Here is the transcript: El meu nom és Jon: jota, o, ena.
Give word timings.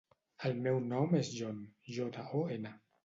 El 0.47 0.55
meu 0.67 0.79
nom 0.93 1.13
és 1.19 1.29
Jon: 1.41 1.59
jota, 1.99 2.25
o, 2.41 2.43
ena. 2.57 2.73